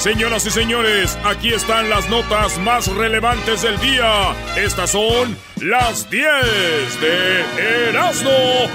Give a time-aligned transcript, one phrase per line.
[0.00, 4.34] Señoras y señores, aquí están las notas más relevantes del día.
[4.56, 8.30] Estas son las 10 de Erasmo.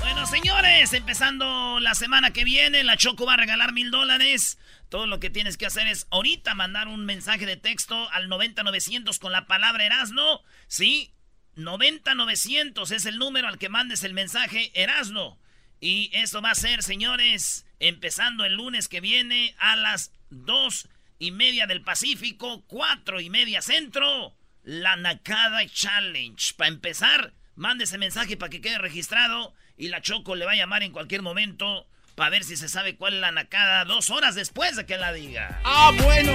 [0.00, 4.58] bueno, señores, empezando la semana que viene, la Choco va a regalar mil dólares.
[4.90, 9.18] Todo lo que tienes que hacer es ahorita mandar un mensaje de texto al 90900
[9.18, 10.42] con la palabra Erasno.
[10.66, 11.14] Sí,
[11.54, 15.38] 90900 es el número al que mandes el mensaje Erasno.
[15.80, 20.88] Y eso va a ser, señores, empezando el lunes que viene a las dos
[21.18, 26.54] y media del Pacífico, cuatro y media centro, la Nakada Challenge.
[26.56, 30.56] Para empezar, mande ese mensaje para que quede registrado y la Choco le va a
[30.56, 34.34] llamar en cualquier momento para ver si se sabe cuál es la Nakada dos horas
[34.34, 35.60] después de que la diga.
[35.64, 36.32] Ah, bueno.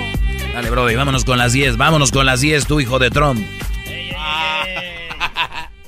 [0.54, 3.46] Dale, Brody, vámonos con las 10, vámonos con las 10, tu hijo de Trump.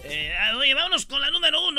[0.08, 1.75] Eh, oye, vámonos con la número uno.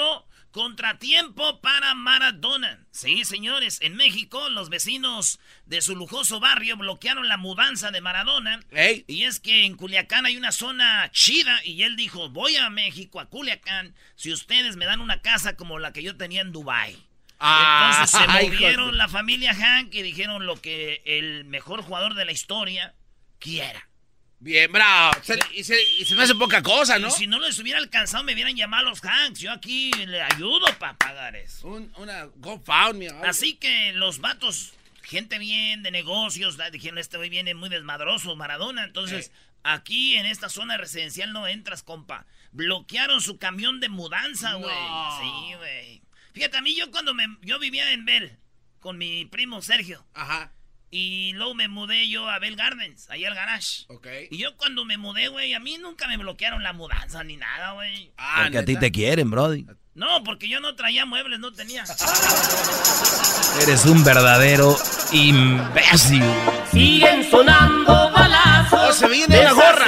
[0.57, 2.87] Contratiempo para Maradona.
[2.91, 8.61] Sí, señores, en México los vecinos de su lujoso barrio bloquearon la mudanza de Maradona.
[9.07, 13.21] Y es que en Culiacán hay una zona chida y él dijo, voy a México,
[13.21, 16.97] a Culiacán, si ustedes me dan una casa como la que yo tenía en Dubai.
[17.39, 22.25] Ah, Entonces se movieron la familia Hank y dijeron lo que el mejor jugador de
[22.25, 22.95] la historia
[23.39, 23.91] quiera.
[24.39, 25.19] Bien, bravo.
[25.55, 25.75] y, se,
[26.15, 27.11] me hace poca cosa, ¿no?
[27.11, 29.41] si no les hubiera alcanzado, me hubieran llamado los Hanks.
[29.41, 31.67] Yo aquí le ayudo para pagar eso.
[31.69, 33.09] Un, una GoFundMe.
[33.25, 38.85] Así que los vatos, gente bien de negocios, dijeron, este hoy viene muy desmadroso, Maradona.
[38.85, 42.27] Entonces, aquí en esta zona residencial no entras, compa.
[42.53, 44.75] Bloquearon su camión de mudanza, güey.
[45.21, 46.03] Sí, güey.
[46.35, 47.25] Fíjate, a mí yo cuando me...
[47.41, 48.39] Yo vivía en Bell
[48.81, 50.07] con mi primo Sergio.
[50.15, 50.53] Ajá.
[50.91, 53.85] Y luego me mudé yo a Bell Gardens, ahí al garage.
[53.89, 54.07] Ok.
[54.31, 57.73] Y yo cuando me mudé, güey, a mí nunca me bloquearon la mudanza ni nada,
[57.73, 58.13] güey.
[58.17, 59.67] Ah, porque a ti te quieren, Brody.
[59.95, 61.85] No, porque yo no traía muebles, no tenía.
[63.63, 64.77] Eres un verdadero
[65.11, 66.23] imbécil.
[66.71, 68.91] Siguen sonando balazos.
[68.91, 69.87] Oh, se viene la gorra.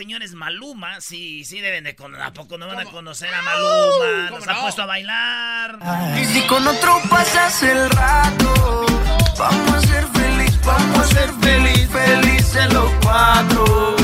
[0.00, 0.98] Señores, Maluma.
[1.02, 2.24] Sí, sí deben de conocer.
[2.24, 4.30] ¿A poco no van a conocer a Maluma?
[4.30, 5.78] Nos ha puesto a bailar.
[6.18, 8.86] Y si con otro pasas el rato,
[9.38, 13.96] vamos a ser feliz, vamos a ser feliz, felices los cuatro.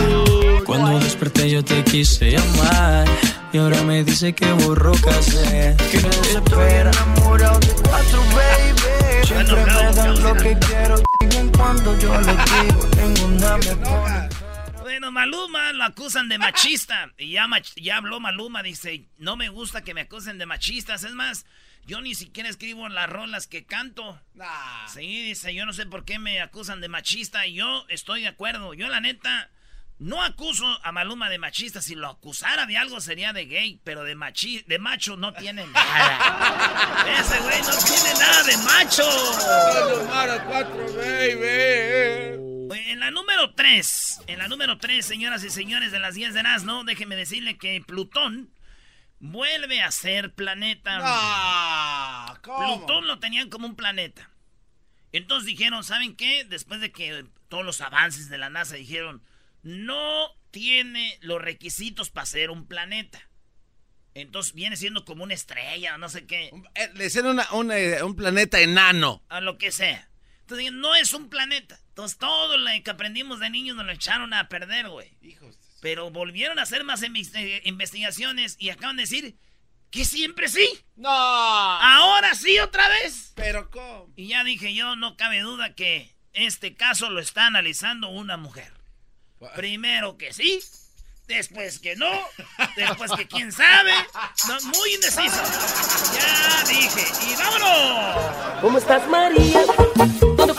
[0.67, 3.09] Cuando desperté yo te quise llamar
[3.55, 5.77] y ahora me dice que borró casé.
[5.91, 9.27] Que no se estoy enamorado de otro baby.
[9.27, 14.36] Siempre me dan lo que quiero y cuando yo le digo tengo una me
[14.97, 17.13] Bueno, Maluma lo acusan de machista.
[17.19, 17.47] Y ya,
[17.77, 21.05] ya habló Maluma, dice, no me gusta que me acusen de machistas.
[21.05, 21.45] Es más,
[21.85, 24.19] yo ni siquiera escribo las rolas que canto.
[24.89, 27.47] Sí, dice, yo no sé por qué me acusan de machista.
[27.47, 28.73] Y yo estoy de acuerdo.
[28.73, 29.51] Yo la neta
[29.99, 31.83] no acuso a Maluma de machista.
[31.83, 35.67] Si lo acusara de algo sería de gay, pero de, machi de macho no tiene
[35.75, 37.05] nada.
[37.21, 39.05] Ese güey no tiene nada de macho.
[42.75, 46.43] En la número 3, en la número 3, señoras y señores de las 10 de
[46.65, 46.85] ¿no?
[46.85, 48.51] déjeme decirle que Plutón
[49.19, 50.99] vuelve a ser planeta.
[51.03, 54.31] Ah, Plutón lo tenían como un planeta.
[55.13, 56.45] Entonces dijeron, ¿saben qué?
[56.45, 59.23] Después de que todos los avances de la NASA dijeron,
[59.63, 63.21] no tiene los requisitos para ser un planeta.
[64.15, 66.51] Entonces viene siendo como una estrella, no sé qué.
[66.75, 67.39] Eh, le decían
[67.71, 69.23] eh, un planeta enano.
[69.29, 70.09] A lo que sea.
[70.41, 71.79] Entonces no es un planeta.
[71.97, 75.17] Entonces todo lo que aprendimos de niños nos lo echaron a perder, güey.
[75.81, 79.39] Pero volvieron a hacer más eh, investigaciones y acaban de decir
[79.91, 80.69] que siempre sí.
[80.95, 81.09] No.
[81.09, 83.33] Ahora sí otra vez.
[83.35, 84.13] Pero ¿cómo?
[84.15, 88.75] Y ya dije yo, no cabe duda que este caso lo está analizando una mujer.
[89.55, 90.61] Primero que sí,
[91.29, 92.13] después que no,
[92.77, 93.95] después que quién sabe.
[94.65, 95.43] muy indeciso.
[96.13, 98.61] Ya dije, y vámonos.
[98.61, 99.63] ¿Cómo estás, María?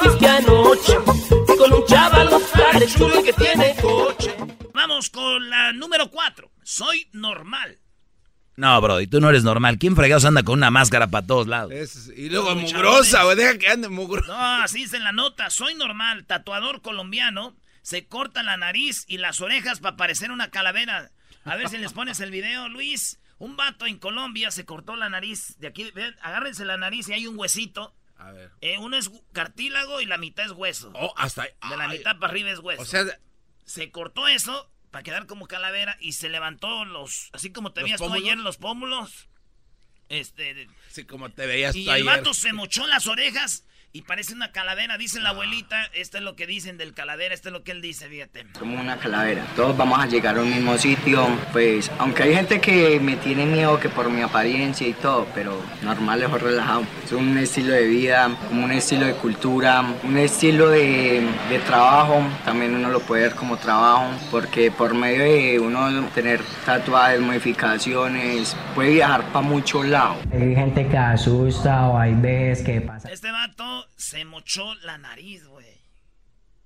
[0.07, 0.95] ¿Dónde fuiste anoche?
[1.57, 2.29] Con un chaval
[2.87, 4.35] chulo que tiene coche.
[4.73, 6.51] Vamos con la número cuatro.
[6.63, 7.79] Soy normal.
[8.55, 9.77] No, bro, y tú no eres normal.
[9.77, 11.73] ¿Quién fregados anda con una máscara para todos lados?
[12.15, 13.35] y luego mugrosa, güey.
[13.35, 14.27] Deja que ande mugrosa.
[14.27, 15.49] No, así es en la nota.
[15.49, 21.11] Soy normal, tatuador colombiano se corta la nariz y las orejas para parecer una calavera.
[21.45, 23.19] A ver si les pones el video, Luis.
[23.39, 25.55] Un vato en Colombia se cortó la nariz.
[25.59, 27.95] De aquí, ven, agárrense la nariz y hay un huesito.
[28.17, 28.51] A ver.
[28.61, 30.91] Eh, uno es cartílago y la mitad es hueso.
[30.95, 31.49] Oh, hasta ahí.
[31.69, 32.81] De la mitad para arriba es hueso.
[32.81, 33.05] O sea,
[33.65, 37.29] se cortó eso para quedar como calavera y se levantó los.
[37.33, 39.29] Así como te veías tú ayer los pómulos.
[40.09, 40.67] Este.
[40.89, 41.99] Sí, como te veías y tú ayer.
[42.01, 44.97] El vato se mochó las orejas y parece una calavera.
[44.97, 47.81] Dice la abuelita, esto es lo que dicen del calavera, esto es lo que él
[47.81, 48.45] dice, fíjate.
[48.59, 49.45] Como una calavera.
[49.55, 51.27] Todos vamos a llegar a un mismo sitio.
[51.51, 55.59] Pues, aunque hay gente que me tiene miedo que por mi apariencia y todo, pero
[55.81, 56.83] normal, es relajado.
[57.03, 62.21] Es un estilo de vida, como un estilo de cultura, un estilo de, de trabajo.
[62.45, 68.55] También uno lo puede ver como trabajo, porque por medio de uno tener tatuajes, modificaciones,
[68.75, 70.17] puede viajar para muchos lados.
[70.31, 73.09] Hay gente que asusta o hay veces que pasa.
[73.11, 75.81] Este vato se mochó la nariz, güey.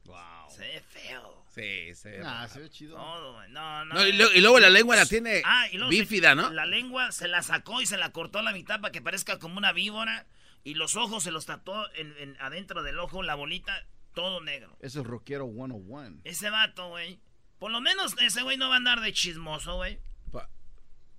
[0.06, 0.50] Wow.
[0.56, 1.46] Se ve feo.
[1.54, 2.24] Sí, se ve.
[2.26, 2.96] Ah, se ve chido.
[2.96, 3.50] Todo, güey.
[3.52, 3.96] No, no.
[3.96, 6.50] No, y, lo- y luego la lengua la tiene Ah, y luego se- bífida, ¿no?
[6.52, 9.40] La lengua se la sacó y se la cortó a la mitad para que parezca
[9.40, 10.28] como una víbora.
[10.64, 14.78] Y los ojos se los tatuó en, en- adentro del ojo, la bolita, todo negro.
[14.82, 16.22] Eso es rockero 101.
[16.24, 17.20] Ese vato, güey.
[17.60, 20.00] Por lo menos ese güey no va a andar de chismoso, güey.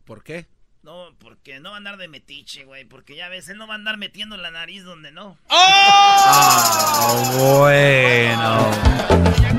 [0.05, 0.47] ¿Por qué?
[0.83, 2.85] No, porque no va a andar de metiche, güey.
[2.85, 5.39] Porque ya ves, él no va a andar metiendo la nariz donde no.
[5.49, 8.69] Ah, bueno.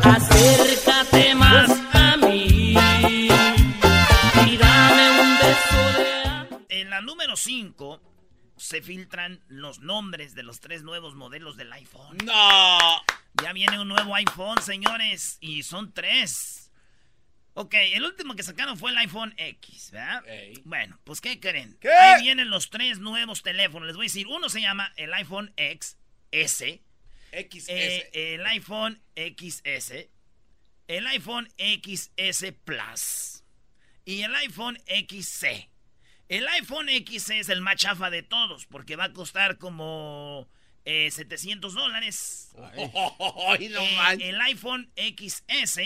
[0.04, 6.82] Acércate más a mí y dame un beso de.
[6.82, 8.02] En la número 5
[8.58, 12.18] se filtran los nombres de los tres nuevos modelos del iPhone.
[12.26, 12.78] ¡No!
[13.42, 16.63] Ya viene un nuevo iPhone, señores, y son tres.
[17.56, 20.24] Ok, el último que sacaron fue el iPhone X, ¿verdad?
[20.64, 21.78] Bueno, pues ¿qué creen?
[21.80, 21.90] ¿Qué?
[21.92, 23.86] Ahí vienen los tres nuevos teléfonos.
[23.88, 25.98] Les voy a decir, uno se llama el iPhone X
[26.32, 26.82] S,
[27.32, 27.70] XS.
[27.70, 30.08] eh, el iPhone XS,
[30.88, 33.44] el iPhone XS Plus
[34.06, 35.70] y el iPhone XC.
[36.30, 40.50] El iPhone XC es el más chafa de todos porque va a costar como
[40.86, 42.50] eh, 700 dólares.
[43.48, 45.80] Ay, no Eh, el iPhone XS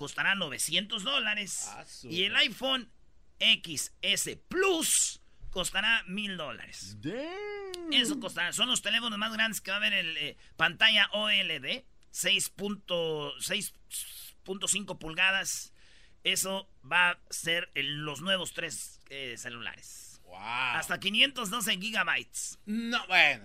[0.00, 1.66] costará 900 dólares.
[1.68, 2.90] Ah, y el iPhone
[3.38, 5.20] XS Plus
[5.50, 6.96] costará 1000 dólares.
[7.92, 8.54] Eso costará.
[8.54, 11.84] Son los teléfonos más grandes que va a haber en eh, pantalla OLED.
[12.12, 15.72] 6.5 pulgadas.
[16.24, 20.20] Eso va a ser el- los nuevos tres eh, celulares.
[20.24, 20.36] Wow.
[20.38, 22.58] Hasta 512 gigabytes.
[22.66, 23.44] No, bueno.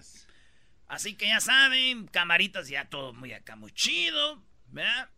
[0.87, 5.09] Así que ya saben, camaritas ya todo muy acá, muy chido, ¿verdad?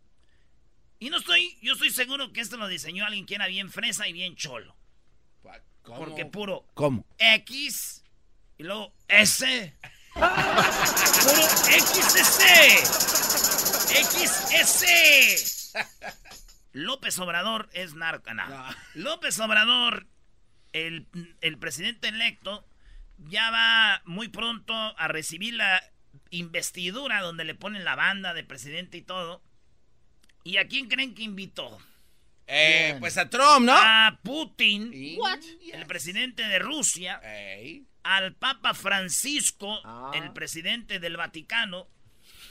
[1.00, 4.08] Y no estoy, yo estoy seguro que esto lo diseñó alguien que era bien fresa
[4.08, 4.76] y bien cholo.
[5.82, 6.00] ¿Cómo?
[6.00, 7.06] Porque puro ¿Cómo?
[7.18, 8.04] X
[8.58, 9.74] y luego S.
[10.12, 11.48] puro
[11.78, 12.42] XS.
[13.88, 15.72] XS.
[16.72, 18.34] López Obrador es narco.
[18.34, 18.46] no.
[18.48, 18.66] No.
[18.94, 20.06] López Obrador,
[20.72, 21.06] el,
[21.40, 22.66] el presidente electo,
[23.16, 25.82] ya va muy pronto a recibir la
[26.30, 29.42] investidura donde le ponen la banda de presidente y todo.
[30.44, 31.78] ¿Y a quién creen que invitó?
[32.46, 33.74] Eh, pues a Trump, ¿no?
[33.76, 34.90] A Putin,
[35.72, 37.84] el presidente de Rusia, Ey.
[38.02, 40.12] al Papa Francisco, Ah.
[40.14, 41.88] el presidente del Vaticano,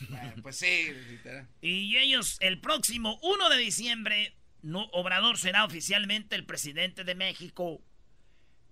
[0.02, 1.48] Eh, pues sí, literal.
[1.62, 7.82] y ellos el próximo 1 de diciembre, no, Obrador será oficialmente el presidente de México.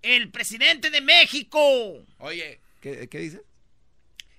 [0.02, 1.58] El presidente de México.
[2.18, 3.40] Oye, ¿qué, qué dices?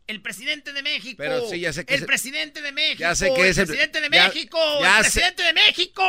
[0.08, 1.18] El presidente de México.
[1.18, 3.00] Pero sí, ya sé que El es el- presidente de México.
[3.00, 4.58] Ya sé que es el presidente de ya- México.
[4.82, 6.04] ya el sé- presidente de México.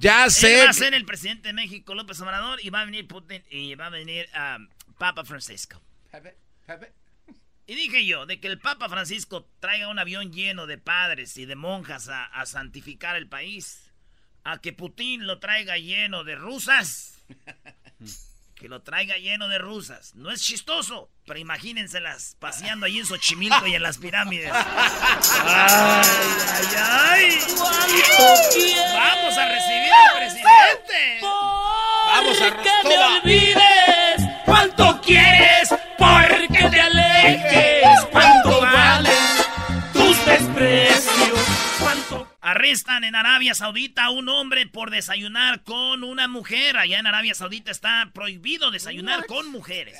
[0.00, 0.64] Ya Él sé.
[0.64, 3.74] va a ser el presidente de México, López Obrador, y va a venir Putin y
[3.74, 4.58] va a venir ah,
[4.98, 5.80] Papa Francisco.
[6.10, 6.36] Pepe,
[6.66, 6.92] Pepe.
[7.66, 11.44] Y dije yo, de que el Papa Francisco traiga un avión lleno de padres y
[11.46, 13.90] de monjas a, a santificar el país,
[14.44, 17.18] a que Putin lo traiga lleno de rusas,
[18.58, 20.14] que lo traiga lleno de rusas.
[20.14, 24.50] No es chistoso, pero imagínenselas paseando ahí en Xochimilco y en las pirámides.
[24.52, 26.02] ¡Ay,
[26.50, 27.38] ay, ay!
[28.94, 31.20] ¡Vamos a recibir al presidente!
[32.06, 33.22] Vamos a Rostova.
[42.50, 46.76] Arrestan en Arabia Saudita a un hombre por desayunar con una mujer.
[46.78, 49.98] Allá en Arabia Saudita está prohibido desayunar con mujeres.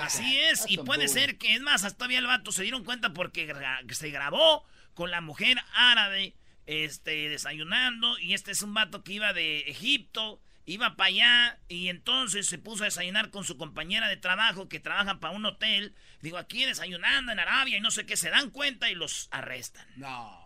[0.00, 3.12] Así es, y puede ser que, es más, hasta todavía el vato se dieron cuenta
[3.12, 6.34] porque gra- se grabó con la mujer árabe
[6.66, 8.18] este, desayunando.
[8.18, 12.58] Y este es un vato que iba de Egipto, iba para allá y entonces se
[12.58, 15.94] puso a desayunar con su compañera de trabajo que trabaja para un hotel.
[16.22, 19.86] Digo, aquí desayunando en Arabia y no sé qué, se dan cuenta y los arrestan.
[19.96, 20.45] No.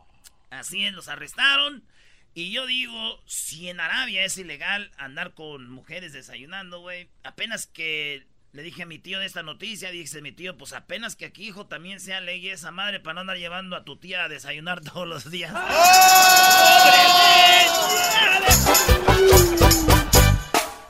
[0.50, 1.84] Así es, los arrestaron.
[2.34, 7.08] Y yo digo, si en Arabia es ilegal andar con mujeres desayunando, güey.
[7.24, 11.16] Apenas que le dije a mi tío de esta noticia, dice mi tío, pues apenas
[11.16, 14.24] que aquí, hijo, también sea ley esa madre para no andar llevando a tu tía
[14.24, 15.52] a desayunar todos los días.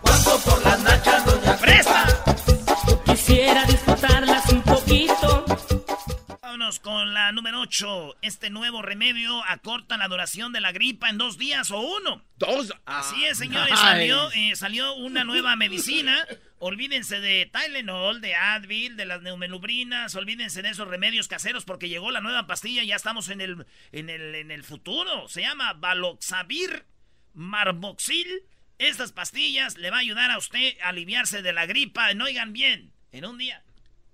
[0.03, 1.57] cuánto por las nachas doña
[6.61, 8.19] Vámonos con la número 8.
[8.21, 12.23] Este nuevo remedio acorta la duración de la gripa en dos días o uno.
[12.37, 12.75] Dos.
[12.85, 13.71] Así es, señores.
[13.71, 13.83] Nice.
[13.83, 16.27] Salió, eh, salió una nueva medicina.
[16.59, 20.15] Olvídense de Tylenol, de Advil, de las neumelubrinas.
[20.17, 22.85] Olvídense de esos remedios caseros porque llegó la nueva pastilla.
[22.85, 25.31] Ya estamos en el, en el, en el futuro.
[25.31, 26.85] Se llama Valoxavir
[27.33, 28.43] Marboxil.
[28.77, 32.13] Estas pastillas le va a ayudar a usted a aliviarse de la gripa.
[32.13, 33.65] No oigan bien, en un día.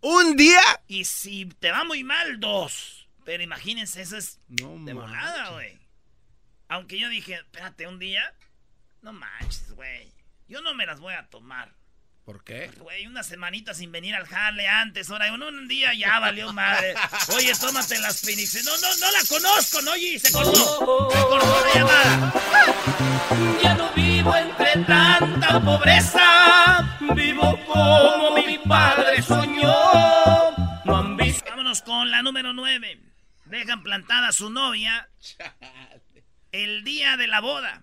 [0.08, 0.62] ¿Un día?
[0.86, 3.08] Y si te va muy mal, dos.
[3.24, 5.76] Pero imagínense, eso es No de volada, güey.
[6.68, 8.32] Aunque yo dije, espérate, un día.
[9.02, 10.12] No manches, güey.
[10.46, 11.74] Yo no me las voy a tomar.
[12.24, 12.70] ¿Por qué?
[12.78, 15.10] Güey, una semanita sin venir al jale antes.
[15.10, 16.94] Ahora, un, un día ya valió madre.
[17.36, 18.64] Oye, tómate las Phoenix.
[18.64, 19.96] No, no, no la conozco, ¿no?
[19.96, 21.10] Y se cortó.
[21.10, 22.32] Se cortó la llamada.
[23.60, 26.20] Ya no vivo entre tanta pobreza,
[33.76, 35.10] Dejan plantada a su novia
[36.52, 37.82] el día de la boda.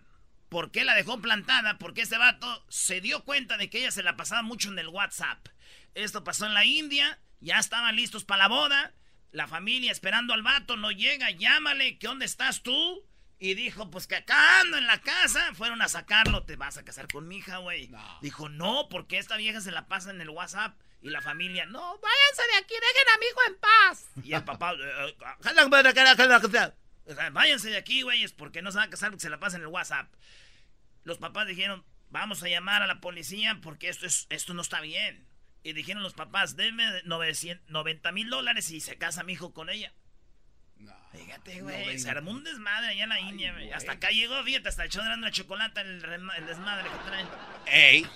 [0.49, 1.77] ¿Por qué la dejó plantada?
[1.77, 4.87] Porque ese vato se dio cuenta de que ella se la pasaba mucho en el
[4.87, 5.47] WhatsApp.
[5.93, 8.93] Esto pasó en la India, ya estaban listos para la boda.
[9.31, 13.07] La familia esperando al vato, no llega, llámale, ¿qué dónde estás tú?
[13.37, 15.53] Y dijo, pues que acá ando en la casa.
[15.53, 17.91] Fueron a sacarlo, te vas a casar con mi hija, güey.
[18.21, 20.75] Dijo, no, porque esta vieja se la pasa en el WhatsApp.
[21.03, 24.09] Y la familia, no, váyanse de aquí, dejen a mi hijo en paz.
[24.23, 24.77] Y el papá, "Eh,
[25.09, 25.15] eh,
[27.05, 29.37] o sea, váyanse de aquí, güeyes, porque no se van a casar porque se la
[29.39, 30.09] pasan en el WhatsApp.
[31.03, 34.79] Los papás dijeron, vamos a llamar a la policía porque esto, es, esto no está
[34.79, 35.27] bien.
[35.63, 39.69] Y dijeron los papás, denme 900 90 mil dólares y se casa mi hijo con
[39.69, 39.91] ella.
[41.11, 43.71] Fíjate, güey, se armó un desmadre allá en la India, güey.
[43.71, 47.27] Hasta acá llegó, fíjate, hasta echó de la chocolate el, el desmadre que traen.
[47.67, 48.07] Ey.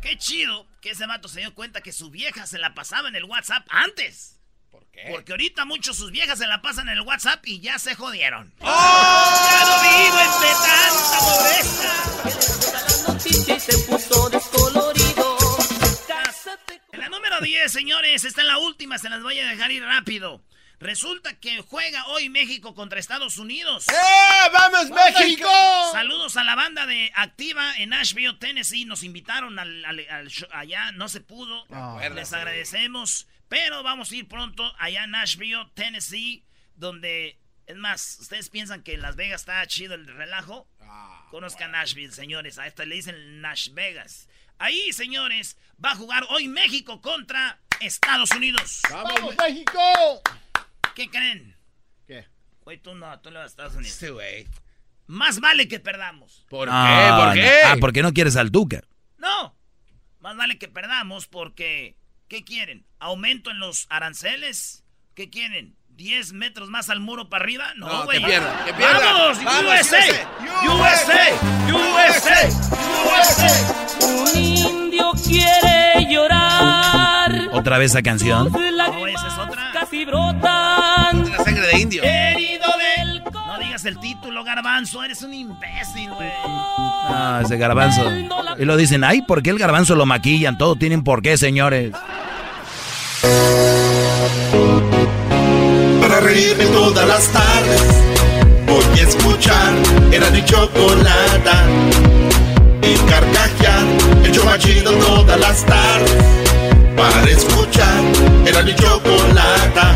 [0.00, 3.16] Qué chido que ese vato se dio cuenta que su vieja se la pasaba en
[3.16, 4.40] el WhatsApp antes.
[4.70, 5.08] ¿Por qué?
[5.10, 8.52] Porque ahorita muchos sus viejas se la pasan en el WhatsApp y ya se jodieron.
[8.60, 11.94] ¡Ya no vivo entre tanta pobreza!
[12.72, 15.38] La noticia y se puso descolorido.
[16.92, 19.82] En la número 10, señores, está en la última, se las voy a dejar ir
[19.82, 20.42] rápido.
[20.80, 23.86] Resulta que juega hoy México contra Estados Unidos.
[23.88, 24.50] ¡Eh!
[24.52, 25.48] ¡Vamos, México!
[25.92, 28.84] Saludos a la banda de Activa en Nashville, Tennessee.
[28.84, 31.64] Nos invitaron al, al- al show- allá, no se pudo.
[32.14, 33.26] Les agradecemos.
[33.48, 38.94] Pero vamos a ir pronto allá a Nashville, Tennessee, donde, es más, ¿ustedes piensan que
[38.94, 40.68] en Las Vegas está chido el relajo?
[41.30, 42.58] Conozcan Nashville, señores.
[42.58, 44.28] A esta le dicen Nash Vegas.
[44.58, 48.80] Ahí, señores, va a jugar hoy México contra Estados Unidos.
[48.90, 50.22] ¡Vamos, México!
[50.94, 51.56] ¿Qué creen?
[52.06, 52.26] ¿Qué?
[52.64, 53.98] Güey, tú no, tú le vas a Estados Unidos.
[54.12, 54.46] Güey.
[55.06, 56.46] Más vale que perdamos.
[56.48, 57.10] ¿Por No, qué?
[57.16, 57.32] ¿Por no.
[57.34, 57.52] qué?
[57.66, 58.82] Ah, porque no quieres al Tuca.
[59.18, 59.54] No,
[60.20, 61.96] más vale que perdamos porque,
[62.28, 62.86] ¿qué quieren?
[62.98, 64.84] ¿Aumento en los aranceles?
[65.14, 65.76] ¿Qué quieren?
[65.96, 67.72] ¿10 metros más al muro para arriba?
[67.76, 68.18] No, No, güey.
[68.20, 68.98] que pierda, que pierda.
[68.98, 70.28] ¡Vamos, Vamos, USA!
[70.64, 71.28] USA,
[71.72, 72.48] USA!
[73.04, 74.06] USA!
[74.06, 77.48] Un indio quiere llorar.
[77.52, 78.50] Otra vez esa canción.
[78.50, 79.70] No, esa es otra.
[79.72, 80.63] Casi brotan.
[81.74, 82.02] De indio.
[82.04, 82.66] Herido
[82.98, 85.02] del No digas el título, garbanzo.
[85.02, 86.30] Eres un imbécil, güey.
[86.46, 88.02] Ah, ese garbanzo.
[88.58, 90.56] Y lo dicen, ay, ¿por qué el garbanzo lo maquillan?
[90.56, 91.92] Todo tienen por qué, señores.
[96.00, 97.82] Para reírme todas las tardes
[98.66, 99.72] Voy a escuchar
[100.12, 101.64] Era mi chocolata
[102.82, 103.82] Y carcajear
[104.24, 106.24] El show más chido todas las tardes
[106.96, 108.02] Para escuchar
[108.46, 109.94] Era mi chocolata